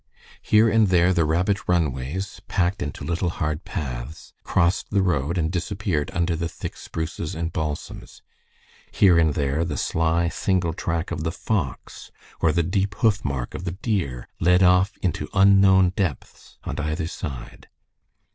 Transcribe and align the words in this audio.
Here 0.41 0.67
and 0.67 0.87
there 0.87 1.13
the 1.13 1.25
rabbit 1.25 1.67
runways, 1.67 2.41
packed 2.47 2.81
into 2.81 3.03
hard 3.05 3.09
little 3.09 3.57
paths, 3.63 4.33
crossed 4.43 4.89
the 4.89 5.03
road 5.03 5.37
and 5.37 5.51
disappeared 5.51 6.09
under 6.15 6.35
the 6.35 6.49
thick 6.49 6.75
spruces 6.75 7.35
and 7.35 7.53
balsams; 7.53 8.23
here 8.91 9.19
and 9.19 9.35
there, 9.35 9.63
the 9.63 9.77
sly, 9.77 10.27
single 10.27 10.73
track 10.73 11.11
of 11.11 11.23
the 11.23 11.31
fox, 11.31 12.09
or 12.39 12.51
the 12.51 12.63
deep 12.63 12.95
hoof 12.95 13.23
mark 13.23 13.53
of 13.53 13.63
the 13.63 13.73
deer, 13.73 14.27
led 14.39 14.63
off 14.63 14.97
into 15.03 15.29
unknown 15.35 15.89
depths 15.91 16.57
on 16.63 16.79
either 16.79 17.05
side. 17.05 17.69